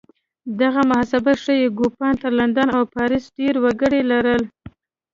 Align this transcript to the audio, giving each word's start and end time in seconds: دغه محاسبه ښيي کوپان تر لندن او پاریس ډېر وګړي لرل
دغه 0.61 0.81
محاسبه 0.89 1.33
ښيي 1.43 1.67
کوپان 1.77 2.13
تر 2.23 2.31
لندن 2.39 2.67
او 2.77 2.83
پاریس 2.93 3.25
ډېر 3.37 3.55
وګړي 3.63 4.01
لرل 4.11 4.41